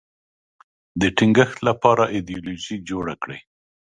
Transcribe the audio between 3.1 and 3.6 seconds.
کړي